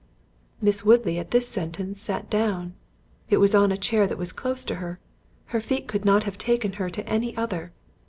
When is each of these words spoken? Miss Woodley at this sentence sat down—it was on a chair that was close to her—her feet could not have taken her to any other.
Miss 0.61 0.83
Woodley 0.83 1.19
at 1.19 1.29
this 1.29 1.47
sentence 1.47 2.01
sat 2.01 2.27
down—it 2.27 3.37
was 3.37 3.53
on 3.53 3.71
a 3.71 3.77
chair 3.77 4.07
that 4.07 4.17
was 4.17 4.31
close 4.33 4.63
to 4.63 4.77
her—her 4.81 5.59
feet 5.59 5.87
could 5.87 6.05
not 6.05 6.23
have 6.23 6.39
taken 6.39 6.73
her 6.81 6.89
to 6.89 7.07
any 7.07 7.37
other. 7.37 7.71